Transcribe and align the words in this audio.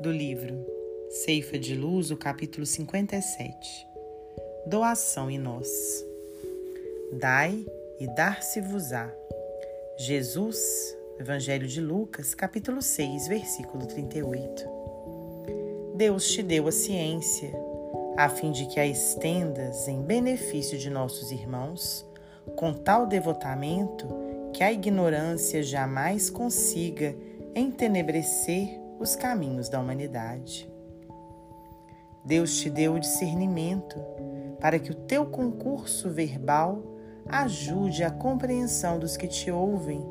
do 0.00 0.10
livro 0.10 0.66
Ceifa 1.08 1.58
de 1.58 1.74
Luz, 1.74 2.10
o 2.10 2.16
capítulo 2.16 2.66
57 2.66 3.86
Doação 4.66 5.30
em 5.30 5.38
nós. 5.38 5.68
Dai 7.12 7.64
e 7.98 8.06
dar-se-vos-á. 8.08 9.10
Jesus, 9.96 10.58
Evangelho 11.18 11.66
de 11.66 11.80
Lucas, 11.80 12.34
capítulo 12.34 12.82
6, 12.82 13.28
versículo 13.28 13.86
38. 13.86 14.68
Deus 15.94 16.28
te 16.28 16.42
deu 16.42 16.68
a 16.68 16.72
ciência, 16.72 17.50
a 18.18 18.28
fim 18.28 18.50
de 18.52 18.66
que 18.66 18.78
a 18.78 18.86
estendas 18.86 19.88
em 19.88 20.02
benefício 20.02 20.76
de 20.76 20.90
nossos 20.90 21.30
irmãos, 21.30 22.04
com 22.54 22.74
tal 22.74 23.06
devotamento 23.06 24.06
que 24.52 24.62
a 24.62 24.70
ignorância 24.70 25.62
jamais 25.62 26.28
consiga 26.28 27.14
entenebrecer 27.54 28.85
os 28.98 29.16
caminhos 29.16 29.68
da 29.68 29.80
humanidade. 29.80 30.70
Deus 32.24 32.58
te 32.58 32.68
deu 32.68 32.94
o 32.94 33.00
discernimento 33.00 33.96
para 34.60 34.78
que 34.78 34.90
o 34.90 34.94
teu 34.94 35.26
concurso 35.26 36.10
verbal 36.10 36.82
ajude 37.28 38.02
a 38.02 38.10
compreensão 38.10 38.98
dos 38.98 39.16
que 39.16 39.28
te 39.28 39.50
ouvem, 39.50 40.04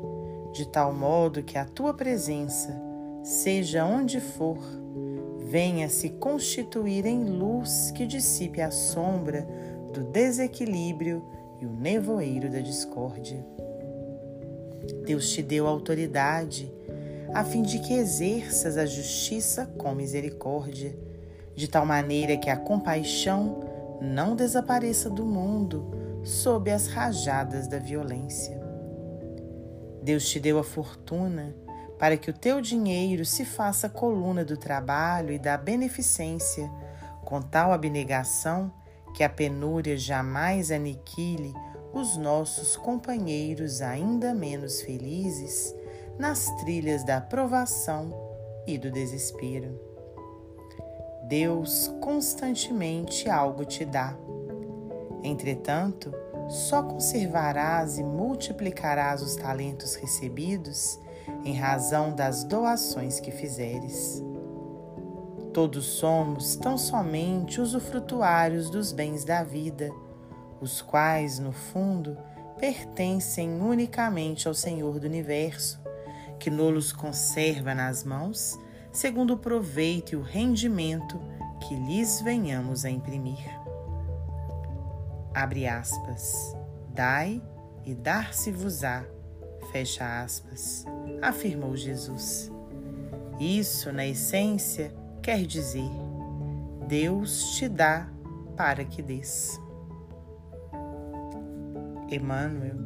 de 0.52 0.66
tal 0.68 0.92
modo 0.92 1.42
que 1.42 1.58
a 1.58 1.64
tua 1.64 1.92
presença, 1.92 2.74
seja 3.22 3.84
onde 3.84 4.20
for, 4.20 4.58
venha 5.46 5.88
se 5.88 6.10
constituir 6.10 7.06
em 7.06 7.24
luz 7.24 7.90
que 7.90 8.06
dissipe 8.06 8.60
a 8.60 8.70
sombra 8.70 9.46
do 9.92 10.04
desequilíbrio 10.04 11.24
e 11.60 11.66
o 11.66 11.70
nevoeiro 11.70 12.50
da 12.50 12.60
discórdia. 12.60 13.44
Deus 15.04 15.30
te 15.30 15.42
deu 15.42 15.66
autoridade 15.66 16.72
a 17.32 17.44
fim 17.44 17.62
de 17.62 17.78
que 17.78 17.94
exerças 17.94 18.76
a 18.76 18.86
justiça 18.86 19.66
com 19.78 19.94
misericórdia, 19.94 20.96
de 21.54 21.68
tal 21.68 21.86
maneira 21.86 22.36
que 22.36 22.50
a 22.50 22.56
compaixão 22.56 23.60
não 24.00 24.36
desapareça 24.36 25.08
do 25.08 25.24
mundo 25.24 26.20
sob 26.22 26.70
as 26.70 26.86
rajadas 26.86 27.66
da 27.66 27.78
violência. 27.78 28.60
Deus 30.02 30.28
te 30.28 30.38
deu 30.38 30.58
a 30.58 30.64
fortuna 30.64 31.54
para 31.98 32.16
que 32.16 32.30
o 32.30 32.34
teu 32.34 32.60
dinheiro 32.60 33.24
se 33.24 33.44
faça 33.44 33.88
coluna 33.88 34.44
do 34.44 34.56
trabalho 34.56 35.32
e 35.32 35.38
da 35.38 35.56
beneficência, 35.56 36.70
com 37.24 37.40
tal 37.40 37.72
abnegação 37.72 38.72
que 39.14 39.24
a 39.24 39.28
penúria 39.28 39.96
jamais 39.96 40.70
aniquile 40.70 41.54
os 41.92 42.16
nossos 42.16 42.76
companheiros 42.76 43.80
ainda 43.80 44.34
menos 44.34 44.82
felizes 44.82 45.74
nas 46.18 46.46
trilhas 46.56 47.04
da 47.04 47.20
provação 47.20 48.12
e 48.66 48.78
do 48.78 48.90
desespero. 48.90 49.78
Deus 51.28 51.92
constantemente 52.00 53.28
algo 53.28 53.64
te 53.64 53.84
dá. 53.84 54.16
Entretanto, 55.22 56.12
só 56.48 56.82
conservarás 56.82 57.98
e 57.98 58.04
multiplicarás 58.04 59.22
os 59.22 59.34
talentos 59.34 59.96
recebidos 59.96 60.98
em 61.44 61.54
razão 61.54 62.14
das 62.14 62.44
doações 62.44 63.18
que 63.18 63.32
fizeres. 63.32 64.22
Todos 65.52 65.84
somos 65.86 66.54
tão 66.54 66.78
somente 66.78 67.60
usufrutuários 67.60 68.70
dos 68.70 68.92
bens 68.92 69.24
da 69.24 69.42
vida 69.42 69.90
os 70.60 70.80
quais, 70.80 71.38
no 71.38 71.52
fundo, 71.52 72.16
pertencem 72.58 73.60
unicamente 73.60 74.48
ao 74.48 74.54
Senhor 74.54 74.98
do 74.98 75.06
universo, 75.06 75.80
que 76.38 76.50
nos 76.50 76.92
conserva 76.92 77.74
nas 77.74 78.04
mãos, 78.04 78.58
segundo 78.92 79.34
o 79.34 79.38
proveito 79.38 80.12
e 80.12 80.16
o 80.16 80.22
rendimento 80.22 81.20
que 81.66 81.74
lhes 81.74 82.20
venhamos 82.20 82.84
a 82.84 82.90
imprimir. 82.90 83.44
Abre 85.34 85.66
aspas. 85.66 86.56
Dai 86.94 87.42
e 87.84 87.94
dar-se-vos-á. 87.94 89.04
Fecha 89.70 90.22
aspas. 90.22 90.84
Afirmou 91.20 91.76
Jesus. 91.76 92.50
Isso, 93.38 93.92
na 93.92 94.06
essência, 94.06 94.94
quer 95.22 95.44
dizer: 95.44 95.90
Deus 96.88 97.56
te 97.56 97.68
dá 97.68 98.08
para 98.56 98.84
que 98.84 99.02
des. 99.02 99.60
Emmanuel, 102.08 102.85